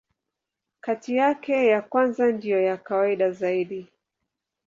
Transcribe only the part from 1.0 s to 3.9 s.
yake, ya kwanza ndiyo ya kawaida zaidi.